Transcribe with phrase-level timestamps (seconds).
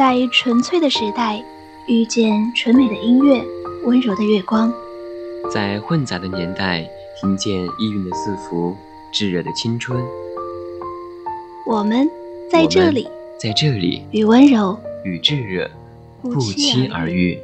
[0.00, 1.44] 在纯粹的时代，
[1.86, 3.44] 遇见纯美的音乐，
[3.84, 4.72] 温柔的月光；
[5.52, 6.88] 在混杂的年代，
[7.20, 8.74] 听见意蕴的字符，
[9.12, 10.02] 炙热的青春。
[11.66, 12.08] 我们
[12.50, 14.74] 在这里，在这里，与温柔
[15.04, 15.70] 与炙热
[16.22, 17.38] 不期而遇。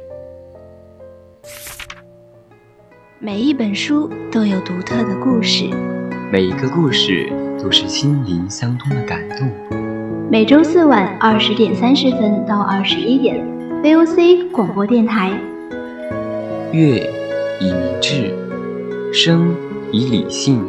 [3.19, 5.69] 每一本书都有独特的故事，
[6.31, 7.31] 每一个故事
[7.61, 9.86] 都是心灵相通的感动。
[10.29, 13.41] 每周四晚二十点三十分到二十一点
[13.81, 15.31] ，VOC 广播电台。
[16.73, 17.09] 乐
[17.61, 18.33] 以明志，
[19.13, 19.55] 声
[19.89, 20.61] 以理性，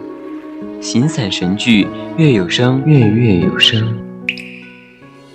[0.80, 3.99] 形散神聚，乐有声，乐乐有声。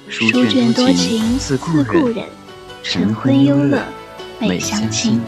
[0.07, 2.23] 书卷多情自故人，
[2.81, 3.83] 晨昏忧乐
[4.39, 5.19] 每相亲。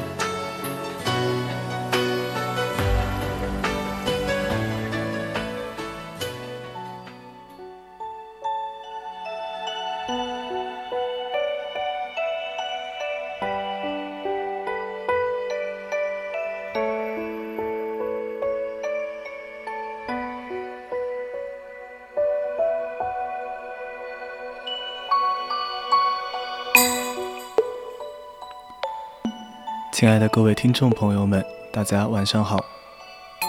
[30.16, 32.63] 爱的各位听众朋友们，大家晚上好。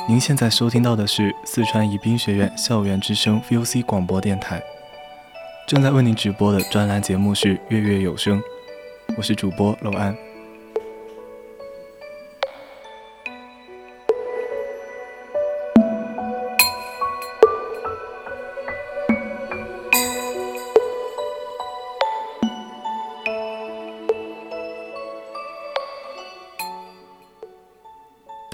[0.08, 4.60] 您现在收听到的是四川宜宾学院校园之声 VOC 广播电台，
[5.68, 8.40] 正在为您直播的专栏节目是《月月有声》，
[9.16, 10.25] 我是主播楼安。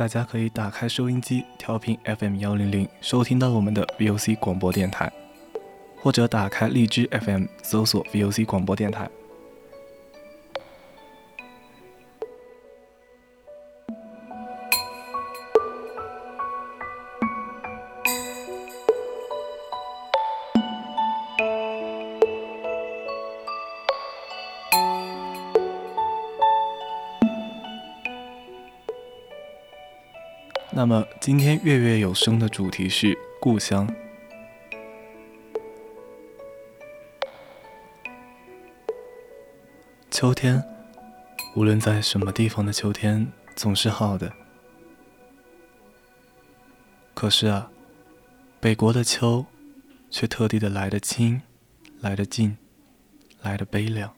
[0.03, 5.09] 大家可以打开收音机，调频 FM 幺零零，收听到我们的 VOC 广播电台，
[5.97, 9.09] 或者打开荔枝 FM，搜索 VOC 广播电台。
[30.75, 33.87] 那么今天月月有声的主题是故乡。
[40.11, 40.65] 秋天，
[41.55, 44.33] 无论在什么地方的秋天总是好的。
[47.13, 47.71] 可是啊，
[48.59, 49.45] 北国的秋，
[50.09, 51.43] 却特地的来得清，
[52.01, 52.57] 来得近，
[53.43, 54.11] 来得悲凉。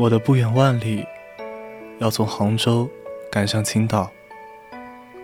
[0.00, 1.06] 我的不远万里，
[1.98, 2.88] 要从杭州
[3.30, 4.10] 赶上青岛，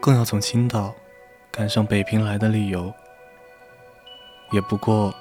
[0.03, 0.95] 更要从青岛
[1.51, 2.93] 赶上北平来的理由，
[4.53, 5.15] 也不过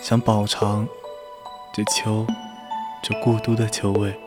[0.00, 0.88] 想饱尝
[1.74, 2.26] 这秋，
[3.02, 4.18] 这故都的秋味。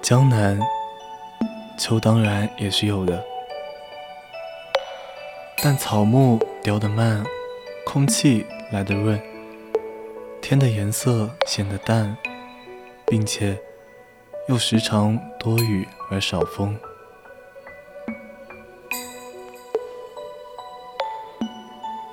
[0.00, 0.56] 江南
[1.76, 3.24] 秋当然也是有的，
[5.60, 7.24] 但草木凋得慢，
[7.84, 9.20] 空气来得润。
[10.48, 12.16] 天的颜色显得淡，
[13.04, 13.60] 并且
[14.46, 16.78] 又时常多雨而少风。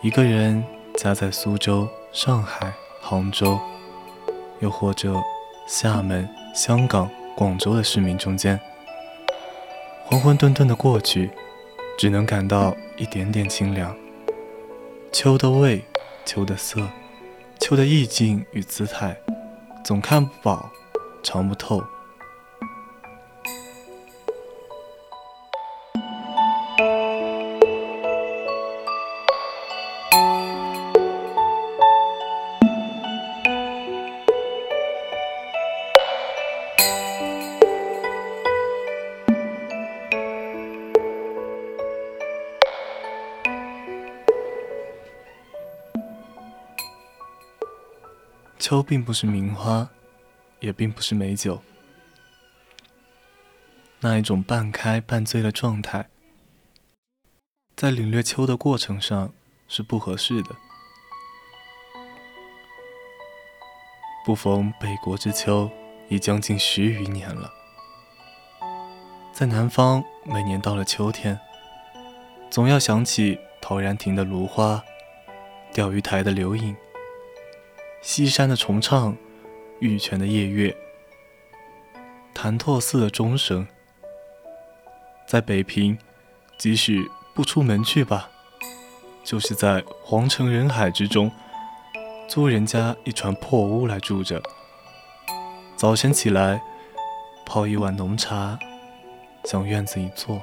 [0.01, 0.63] 一个人
[0.95, 3.59] 夹在苏州、上海、杭州，
[4.61, 5.13] 又或者
[5.67, 7.07] 厦门、香港、
[7.37, 8.59] 广州的市民中间，
[10.07, 11.29] 浑浑沌沌的过去，
[11.99, 13.95] 只能感到一点点清凉。
[15.11, 15.83] 秋的味，
[16.25, 16.89] 秋的色。
[17.65, 19.17] 秋的意境与姿态，
[19.85, 20.69] 总看不饱，
[21.23, 21.81] 尝不透。
[48.63, 49.89] 秋并不是名花，
[50.61, 51.61] 也并不是美酒，
[53.99, 56.07] 那一种半开半醉的状态，
[57.75, 59.33] 在领略秋的过程上
[59.67, 60.55] 是不合适的。
[64.25, 65.69] 不逢北国之秋，
[66.07, 67.51] 已将近十余年了。
[69.33, 71.37] 在南方，每年到了秋天，
[72.49, 74.81] 总要想起陶然亭的芦花，
[75.73, 76.73] 钓鱼台的柳影，
[78.03, 79.15] 西山的重唱，
[79.79, 80.75] 玉泉的夜月，
[82.33, 83.65] 潭柘寺的钟声。
[85.25, 85.97] 在北平，
[86.57, 88.29] 即使不出门去吧，
[89.23, 91.31] 就是在皇城人海之中，
[92.27, 94.43] 租人家一船破屋来住着。
[95.77, 96.61] 早晨起来，
[97.45, 98.59] 泡一碗浓茶，
[99.45, 100.41] 向院子一坐，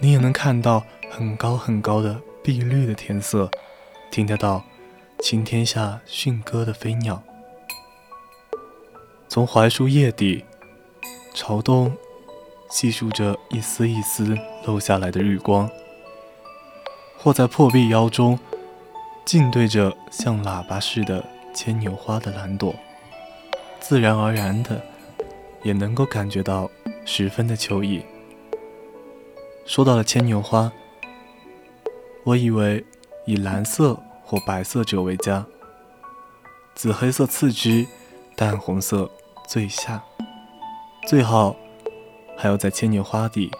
[0.00, 3.48] 你也能看到很高很高的碧绿的天色，
[4.10, 4.64] 听得到
[5.20, 7.22] 青天下驯歌的飞鸟，
[9.28, 10.44] 从槐树叶底。
[11.34, 11.96] 朝东，
[12.68, 15.70] 细数着一丝一丝漏下来的日光，
[17.16, 18.36] 或在破壁腰中，
[19.24, 22.74] 静对着像喇叭似的牵牛花的蓝朵，
[23.78, 24.82] 自然而然的，
[25.62, 26.68] 也能够感觉到
[27.04, 28.02] 十分的秋意。
[29.64, 30.72] 说到了牵牛花，
[32.24, 32.84] 我以为
[33.28, 33.94] 以蓝色
[34.24, 35.44] 或白色者为佳，
[36.74, 37.86] 紫黑色次之，
[38.34, 39.10] 淡红色
[39.46, 40.02] 最下。
[41.06, 41.54] 最好
[42.38, 43.50] 还要在千年花底，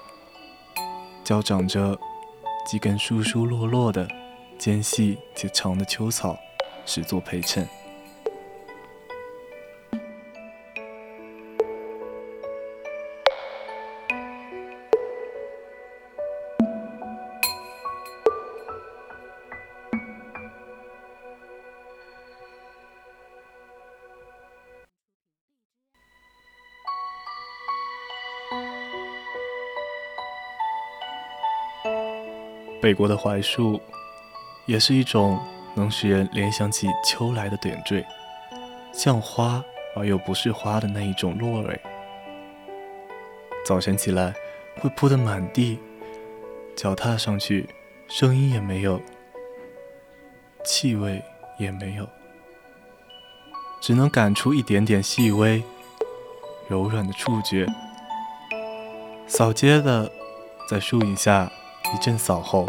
[1.22, 1.98] 交长着
[2.66, 4.08] 几根疏疏落落的、
[4.58, 6.38] 尖细且长的秋草，
[6.86, 7.68] 始作陪衬。
[32.88, 33.78] 北国的槐树，
[34.64, 35.38] 也是一种
[35.74, 38.02] 能使人联想起秋来的点缀，
[38.94, 39.62] 像花
[39.94, 41.78] 而又不是花的那一种落蕊。
[43.62, 44.32] 早晨起来
[44.80, 45.78] 会铺得满地，
[46.74, 47.68] 脚踏上去，
[48.08, 48.98] 声音也没有，
[50.64, 51.22] 气味
[51.58, 52.08] 也没有，
[53.82, 55.62] 只能感出一点点细微、
[56.68, 57.66] 柔软的触觉。
[59.26, 60.10] 扫街的
[60.70, 61.52] 在树影下。
[61.94, 62.68] 一阵扫后，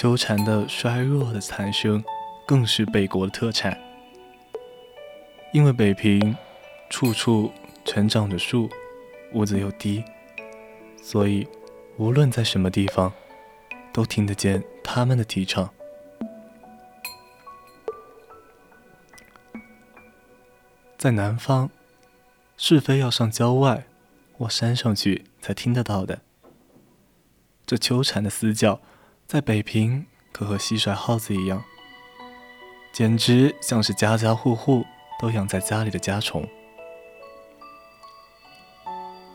[0.00, 2.04] 秋蝉的衰弱的残声，
[2.46, 3.76] 更是北国的特产。
[5.52, 6.36] 因为北平
[6.88, 7.50] 处处
[7.84, 8.70] 成长着树，
[9.32, 10.04] 屋子又低，
[11.02, 11.44] 所以
[11.96, 13.12] 无论在什么地方，
[13.92, 15.68] 都听得见他们的啼唱。
[20.96, 21.70] 在南方，
[22.56, 23.88] 是非要上郊外
[24.32, 26.20] 或山上去才听得到的。
[27.66, 28.80] 这秋蝉的嘶叫。
[29.28, 31.62] 在北平，可和蟋蟀、耗子一样，
[32.94, 34.86] 简直像是家家户户
[35.20, 36.48] 都养在家里的家虫。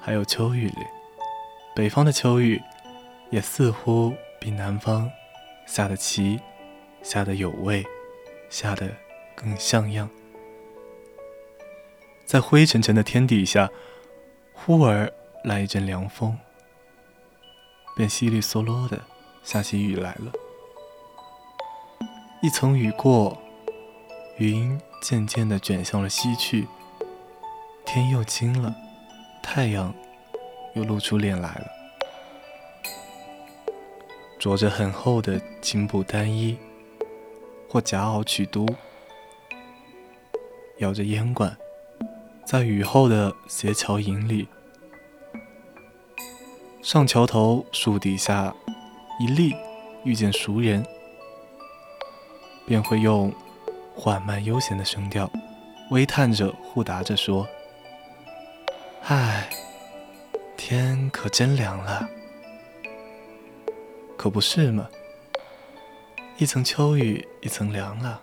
[0.01, 0.77] 还有秋雨里，
[1.75, 2.59] 北方的秋雨
[3.29, 5.07] 也似乎比南方
[5.67, 6.39] 下的齐，
[7.03, 7.85] 下的有味，
[8.50, 8.89] 下的
[9.35, 10.09] 更像样。
[12.25, 13.69] 在灰沉沉的天底下，
[14.53, 16.35] 忽而来一阵凉风，
[17.95, 19.00] 便稀里嗦啰的。
[19.43, 20.31] 下起雨来了，
[22.41, 23.38] 一层雨过，
[24.38, 26.65] 云渐渐地卷向了西去，
[27.85, 28.73] 天又晴了，
[29.43, 29.93] 太阳
[30.75, 31.67] 又露出脸来了。
[34.39, 36.57] 着着很厚的青布单衣，
[37.69, 38.65] 或夹袄曲都，
[40.77, 41.55] 摇着烟管，
[42.45, 44.47] 在雨后的斜桥影里，
[46.81, 48.55] 上桥头树底下。
[49.24, 49.56] 一立，
[50.03, 50.86] 遇见熟人，
[52.68, 53.34] 便会用
[53.96, 55.32] 缓慢悠闲的声调，
[55.92, 57.48] 微叹着互答着说
[59.08, 59.50] ：“唉，
[60.58, 62.06] 天可真凉了，
[64.18, 64.89] 可不是嘛？
[66.38, 68.20] 一层秋雨一层凉了。”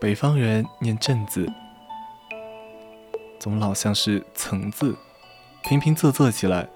[0.00, 1.46] 北方人念正字，
[3.38, 4.96] 总老像是层字，
[5.68, 6.68] 平平仄仄起来，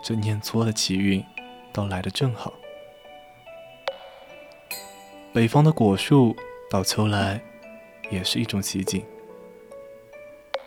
[0.00, 1.24] 这念错的奇韵
[1.72, 2.54] 倒来得正好。
[5.34, 6.36] 北方的果树
[6.70, 7.42] 到秋来
[8.08, 9.04] 也是一种奇景。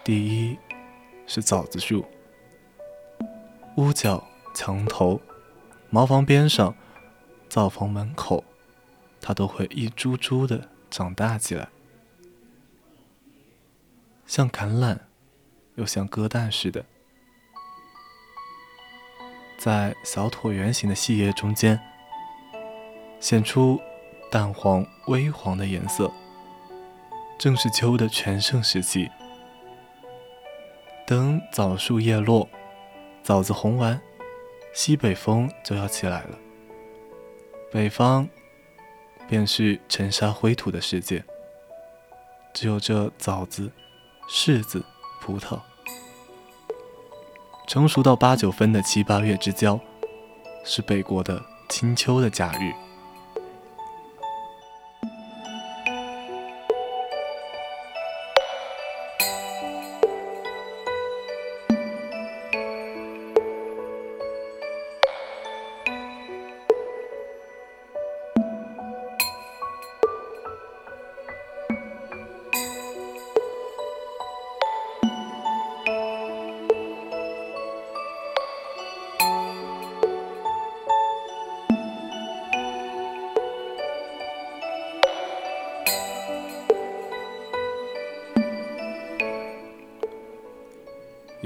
[0.04, 0.58] 第一
[1.28, 2.04] 是枣子树，
[3.78, 4.22] 屋角、
[4.54, 5.22] 墙头、
[5.90, 6.76] 茅房边上、
[7.48, 8.44] 灶房门口，
[9.22, 10.68] 它都会一株株的。
[10.92, 11.70] 长大起来，
[14.26, 14.98] 像橄榄，
[15.76, 16.84] 又像鸽蛋似的，
[19.60, 21.80] 在小椭圆形的细叶中间，
[23.20, 23.80] 显出
[24.32, 26.12] 淡黄、微黄的颜色。
[27.38, 29.12] 正是秋的全盛时期。
[31.06, 32.50] 等枣树叶落，
[33.22, 34.02] 枣子红完，
[34.74, 36.40] 西北风就要起来了。
[37.72, 38.28] 北方。
[39.28, 41.24] 便是尘沙灰土的世界，
[42.52, 43.72] 只有这枣子、
[44.28, 44.84] 柿子、
[45.22, 45.60] 葡萄，
[47.70, 49.80] 成熟到八九分的七八月之交，
[50.66, 52.89] 是北国的清秋的假日。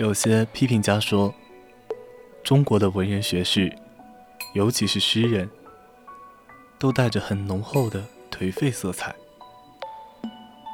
[0.03, 1.33] 有些批评家说，
[2.43, 3.73] 中国的文人学士，
[4.53, 5.49] 尤其是诗人，
[6.77, 9.15] 都带着很浓厚的颓废色彩。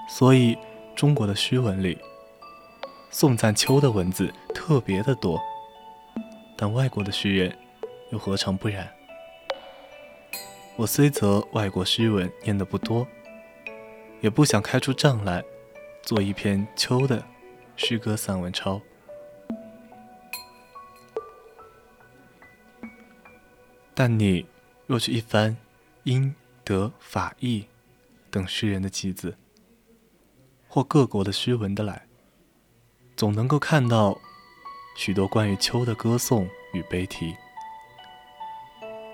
[0.09, 0.57] 所以，
[0.95, 1.95] 中国的诗文里，
[3.11, 5.39] 颂赞秋的文字特别的多。
[6.57, 7.55] 但外国的诗人，
[8.11, 8.89] 又何尝不然？
[10.75, 13.05] 我虽则外国诗文念得不多，
[14.21, 15.43] 也不想开出账来，
[16.01, 17.23] 做一篇秋的
[17.75, 18.81] 诗歌散文抄。
[23.99, 24.45] 但你
[24.87, 25.57] 若是一番
[26.03, 27.65] 英、德、法、意
[28.31, 29.37] 等诗人的集子，
[30.69, 32.07] 或各国的诗文的来，
[33.17, 34.17] 总能够看到
[34.95, 37.35] 许多关于秋的歌颂与悲啼。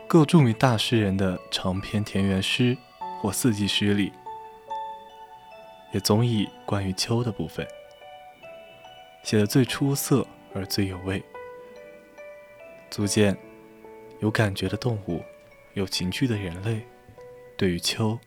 [0.08, 2.78] 各著名大诗人的长篇田园诗
[3.20, 4.14] 或四季诗里，
[5.94, 7.68] 也总以关于秋的部分
[9.24, 11.24] 写得最出色而最有味，
[12.92, 13.36] 足见。
[14.20, 15.24] 有感觉的动物，
[15.74, 16.82] 有情趣的人类，
[17.58, 18.18] 对于秋，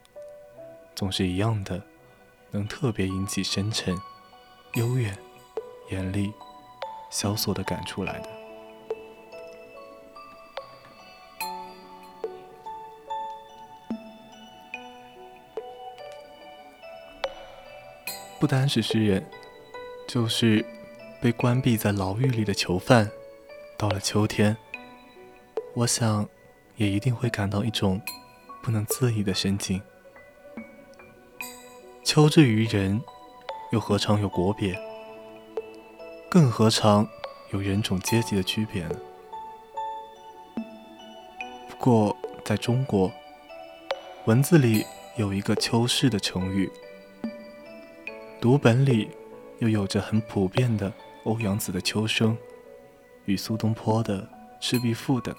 [0.95, 1.83] 总是一样的，
[2.50, 3.97] 能特别引起深沉、
[4.75, 5.16] 悠远、
[5.90, 6.33] 严厉、
[7.11, 8.28] 萧索的感触来的。
[18.38, 19.28] 不单是诗人，
[20.07, 20.64] 就是
[21.21, 23.11] 被关闭在牢狱里的囚犯，
[23.76, 24.57] 到了秋天。
[25.75, 26.28] 我想，
[26.76, 28.00] 也一定会感到一种
[28.62, 29.80] 不能自已的深情。
[32.02, 33.00] 秋之于人，
[33.70, 34.76] 又何尝有国别？
[36.28, 37.08] 更何尝
[37.52, 38.96] 有人种阶级的区别呢？
[41.68, 43.12] 不过，在中国，
[44.25, 44.84] 文字里
[45.16, 46.68] 有一个“秋逝”的成语，
[48.40, 49.10] 读本里
[49.60, 50.92] 又有着很普遍的
[51.25, 52.37] 欧阳子的《秋声》
[53.26, 54.22] 与苏东坡的
[54.60, 55.32] 《赤壁赋》等。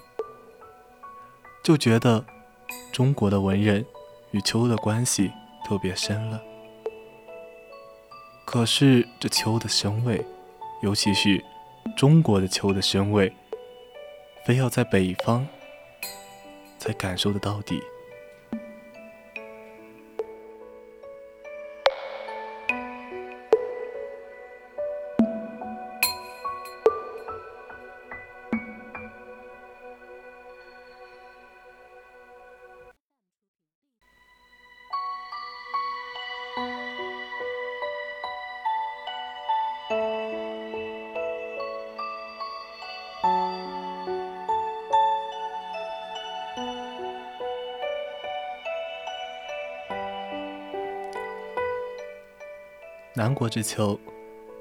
[1.62, 2.24] 就觉得
[2.92, 3.84] 中国的文人
[4.30, 5.30] 与秋的关系
[5.64, 6.40] 特别深了。
[8.44, 10.24] 可是这秋的深味，
[10.82, 11.44] 尤其是
[11.96, 13.32] 中国的秋的深味，
[14.44, 15.46] 非要在北方
[16.78, 17.80] 才感受得到底。
[53.20, 54.00] 南国之秋，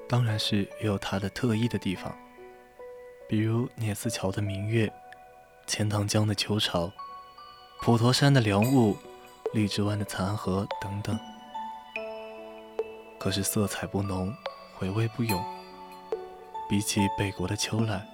[0.06, 2.14] 当然是也有它的特异的地方，
[3.26, 4.92] 比如聂四桥的明月、
[5.66, 6.92] 钱塘江的秋潮、
[7.80, 8.98] 普陀山的凉雾、
[9.54, 11.18] 荔枝湾的残荷等等。
[13.18, 14.30] 可是色彩不浓，
[14.76, 15.42] 回味不永。
[16.70, 18.06] 比起北国的秋来，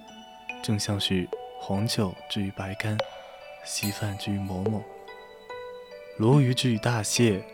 [0.62, 2.96] 正像是黄酒之于白干，
[3.64, 4.80] 稀饭之于馍馍，
[6.16, 7.44] 鲈鱼之于大蟹，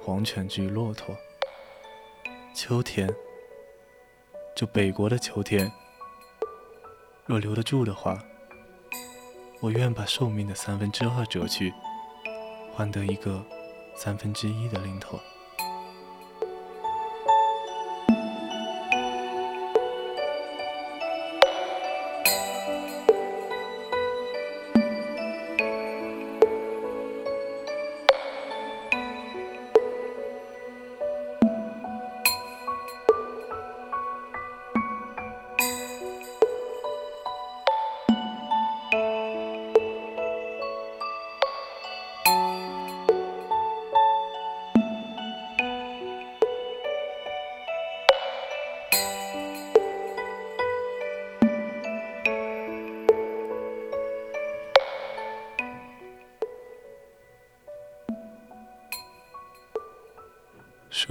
[0.00, 1.16] 黄犬之于骆驼。
[2.54, 3.08] 秋天，
[4.54, 5.72] 就北国的秋天，
[7.24, 8.22] 若留得住的话，
[9.60, 11.72] 我愿把寿命的三分之二折去，
[12.74, 13.42] 换得一个
[13.96, 15.18] 三分之一的零头。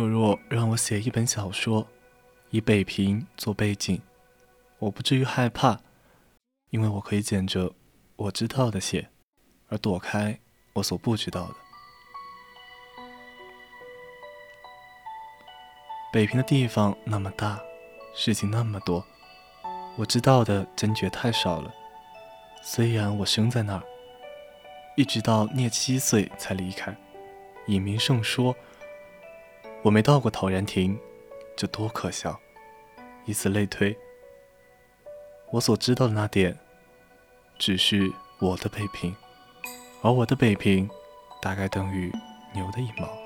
[0.01, 1.87] 若若让我写一本小说，
[2.49, 4.01] 以北平做背景，
[4.79, 5.79] 我不至于害怕，
[6.71, 7.71] 因为我可以捡着
[8.15, 9.09] 我知道的写，
[9.67, 10.39] 而躲开
[10.73, 11.55] 我所不知道的。
[16.11, 17.61] 北平的地方那么大，
[18.15, 19.05] 事情那么多，
[19.97, 21.71] 我知道的真觉太少了。
[22.63, 23.83] 虽然我生在那儿，
[24.97, 26.95] 一直到聂七岁才离开，
[27.67, 28.55] 以名胜说。
[29.83, 30.97] 我没到过陶然亭，
[31.55, 32.39] 这多可笑！
[33.25, 33.97] 以此类推，
[35.51, 36.57] 我所知道的那点，
[37.57, 39.15] 只是我的北平，
[40.03, 40.87] 而我的北平，
[41.41, 42.11] 大概等于
[42.53, 43.20] 牛的一毛。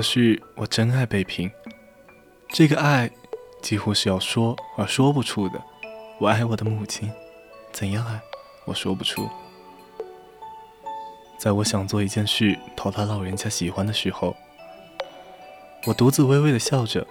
[0.00, 1.50] 可是我真爱北平，
[2.48, 3.10] 这个爱
[3.60, 5.62] 几乎是要说而说不出的。
[6.18, 7.12] 我爱我的母亲，
[7.70, 8.18] 怎样爱，
[8.64, 9.28] 我说不出。
[11.38, 14.34] 在我想做一件事讨他老人家喜欢的时候，
[15.86, 17.02] 我独自微微的笑着；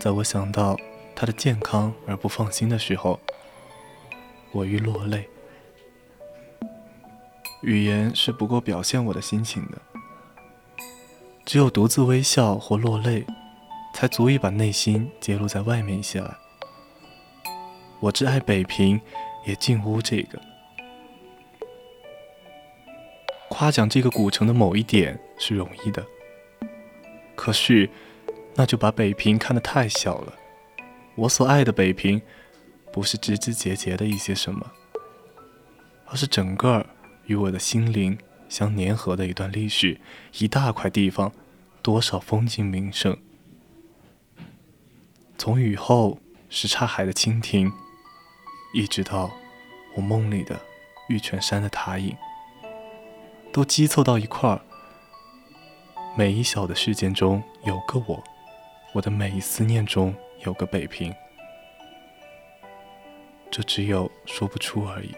[0.00, 0.76] 在我想到
[1.14, 3.20] 他的健康而不放心的时候，
[4.50, 5.28] 我欲落泪。
[7.62, 9.78] 语言是不够表现我的心情的。
[11.44, 13.26] 只有独自微笑或落泪，
[13.94, 16.36] 才足以把内心揭露在外面一些来。
[18.00, 19.00] 我挚爱北平，
[19.46, 20.40] 也近乎这个。
[23.48, 26.04] 夸奖这个古城的某一点是容易的，
[27.36, 27.88] 可是
[28.54, 30.32] 那就把北平看得太小了。
[31.14, 32.22] 我所爱的北平，
[32.90, 34.72] 不是枝枝节节的一些什么，
[36.06, 36.86] 而是整个
[37.26, 38.16] 与我的心灵。
[38.52, 39.98] 相粘合的一段历史，
[40.36, 41.32] 一大块地方，
[41.80, 43.16] 多少风景名胜。
[45.38, 46.18] 从雨后
[46.50, 47.72] 什刹海的蜻蜓，
[48.74, 49.30] 一直到
[49.96, 50.60] 我梦里的
[51.08, 52.14] 玉泉山的塔影，
[53.50, 54.60] 都积凑到一块儿。
[56.14, 58.22] 每一小的事件中有个我，
[58.92, 61.10] 我的每一思念中有个北平，
[63.50, 65.14] 这只有说不出而已。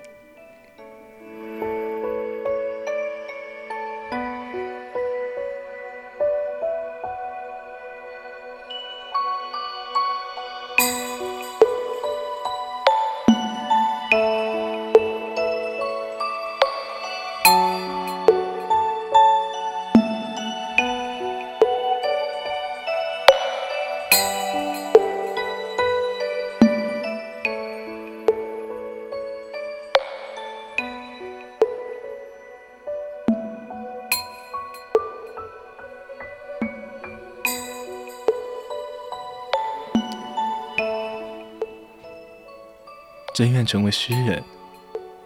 [43.34, 44.44] 真愿成为诗人，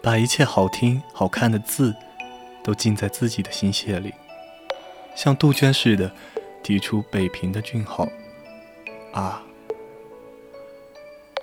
[0.01, 1.95] 把一切好听、好看的字
[2.63, 4.11] 都浸在自己的心血里，
[5.15, 6.11] 像杜鹃似的
[6.63, 8.07] 提出北平的俊号。
[9.13, 9.43] 啊，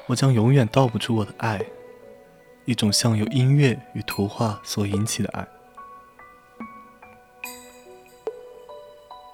[0.09, 1.65] 我将永远道不出我的爱，
[2.65, 5.47] 一种像由音乐与图画所引起的爱。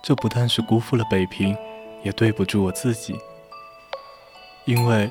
[0.03, 1.57] 这不但是辜负了北平，
[2.03, 3.19] 也对不住我自己，
[4.67, 5.11] 因为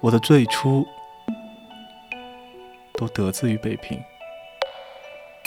[0.00, 0.86] 我的最初。
[3.04, 4.02] 都得自于北平，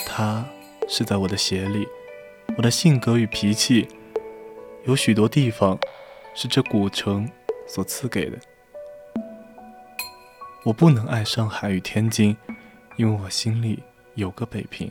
[0.06, 0.44] 他
[0.88, 1.88] 是在我的鞋里，
[2.56, 3.88] 我的性格与脾气，
[4.84, 5.76] 有许多地方
[6.34, 7.28] 是这古城
[7.66, 8.38] 所赐给的。
[10.62, 12.36] 我不能爱上海与天津，
[12.96, 13.82] 因为我心里
[14.14, 14.90] 有个北平。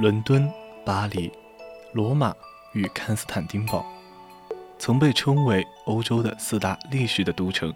[0.00, 0.48] 伦敦、
[0.84, 1.28] 巴黎、
[1.92, 2.32] 罗马
[2.72, 3.84] 与康斯坦丁堡，
[4.78, 7.74] 曾被称为欧洲的四大历史的都城。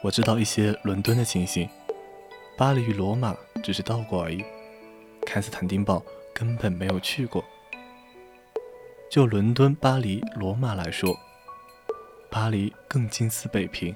[0.00, 1.68] 我知道一些伦敦的情形，
[2.56, 4.44] 巴黎与罗马只是到过而已，
[5.26, 6.00] 康斯坦丁堡
[6.32, 7.44] 根本没有去过。
[9.10, 11.12] 就伦敦、巴黎、罗马来说，
[12.30, 13.92] 巴黎更近似北平，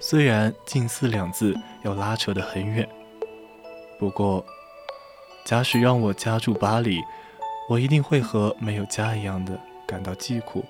[0.00, 2.88] 虽然“近似”两字要拉扯得很远，
[3.98, 4.42] 不过。
[5.46, 7.00] 假使让我家住巴黎，
[7.68, 9.56] 我一定会和没有家一样的
[9.86, 10.64] 感到寂苦。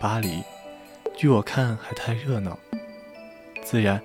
[0.00, 0.42] 巴黎，
[1.14, 2.58] 据我看还太热闹，
[3.62, 4.02] 自然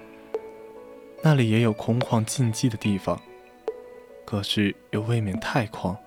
[1.23, 3.19] 那里也有空旷静寂的地方，
[4.25, 5.97] 可是又未免太旷，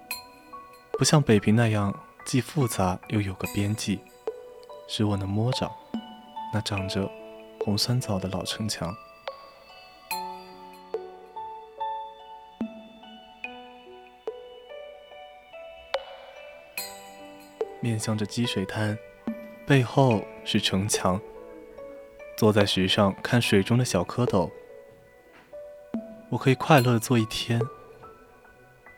[0.93, 1.93] 不像北平那样
[2.25, 3.99] 既复杂又有个边际，
[4.87, 5.69] 使我能摸着
[6.55, 7.11] 那长着
[7.65, 8.95] 红酸枣的老城墙。
[17.81, 18.99] 面向着积水滩，
[19.67, 21.21] 背后是城墙。
[22.37, 24.51] 坐在石上看水中的小蝌蚪，
[26.31, 27.61] 我可以快乐坐一天，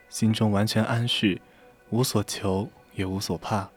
[0.09, 1.41] 心中完全安适，
[1.89, 3.69] 无所求也无所怕，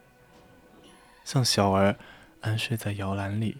[1.23, 1.95] 像小儿
[2.41, 3.57] 安睡在摇篮里。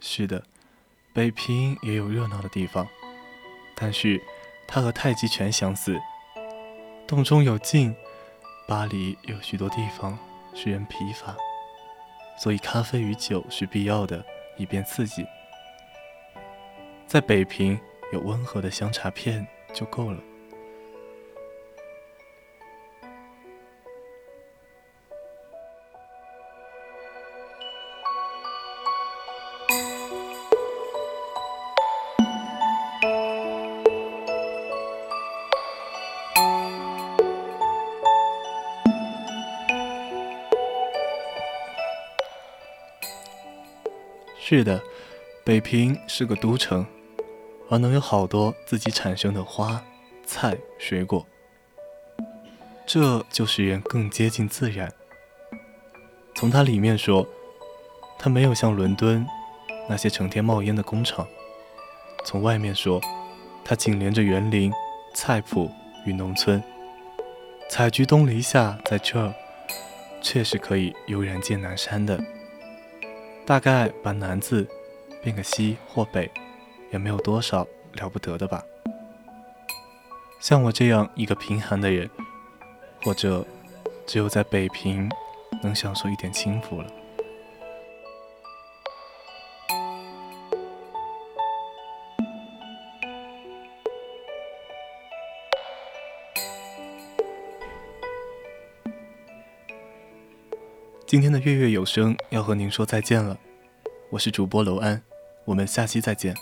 [0.00, 0.44] 是的，
[1.14, 2.86] 北平也有热闹的地方，
[3.74, 4.20] 但是
[4.66, 5.98] 它和太极拳相似，
[7.06, 7.96] 洞中有镜。
[8.68, 10.18] 巴黎有许多地方
[10.52, 11.34] 使人疲乏，
[12.36, 14.22] 所以咖啡与酒是必要的，
[14.58, 15.24] 以便刺激。
[17.06, 17.80] 在北平
[18.12, 20.20] 有温和的香茶片就够了。
[44.50, 44.82] 是的，
[45.44, 46.86] 北平是个都城，
[47.68, 49.84] 而能有好多自己产生的花、
[50.24, 51.26] 菜、水果，
[52.86, 54.90] 这就使人更接近自然。
[56.34, 57.28] 从它里面说，
[58.18, 59.26] 它没有像伦敦
[59.86, 61.26] 那些成天冒烟的工厂；
[62.24, 62.98] 从外面说，
[63.62, 64.72] 它紧连着园林、
[65.12, 65.70] 菜圃
[66.06, 66.62] 与农村。
[67.68, 69.34] 采菊东篱下，在这儿，
[70.22, 72.18] 确实可以悠然见南山的。
[73.48, 74.68] 大概把“南”字
[75.22, 76.30] 变个“西”或“北”，
[76.92, 78.62] 也没有多少了不得的吧。
[80.38, 82.10] 像我这样一个贫寒的人，
[83.02, 83.42] 或者
[84.06, 85.10] 只有在北平
[85.62, 86.92] 能享受一点清福了。
[101.08, 103.38] 今天的月月有声要和您说再见了，
[104.10, 105.02] 我是主播楼安，
[105.46, 106.36] 我们下期再见。